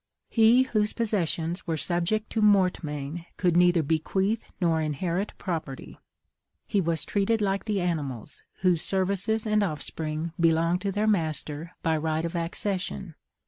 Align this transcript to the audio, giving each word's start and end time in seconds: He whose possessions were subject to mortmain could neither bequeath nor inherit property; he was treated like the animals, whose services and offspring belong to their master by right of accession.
He 0.31 0.63
whose 0.63 0.93
possessions 0.93 1.67
were 1.67 1.77
subject 1.77 2.31
to 2.31 2.41
mortmain 2.41 3.27
could 3.37 3.55
neither 3.55 3.83
bequeath 3.83 4.45
nor 4.59 4.81
inherit 4.81 5.31
property; 5.37 5.99
he 6.65 6.81
was 6.81 7.05
treated 7.05 7.39
like 7.39 7.65
the 7.65 7.81
animals, 7.81 8.41
whose 8.61 8.81
services 8.81 9.45
and 9.45 9.61
offspring 9.61 10.31
belong 10.39 10.79
to 10.79 10.91
their 10.91 11.05
master 11.05 11.73
by 11.83 11.97
right 11.97 12.25
of 12.25 12.35
accession. 12.35 13.13